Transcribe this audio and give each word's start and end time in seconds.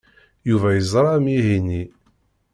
Yuba 0.49 0.69
yeẓra 0.71 1.09
amihi-nni. 1.17 1.83